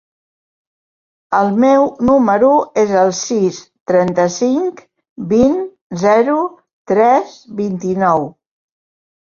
[1.39, 2.49] El meu número
[2.85, 3.61] es el sis,
[3.93, 4.83] trenta-cinc,
[5.37, 5.57] vint,
[6.07, 6.41] zero,
[6.95, 8.29] tres, vint-i-nou.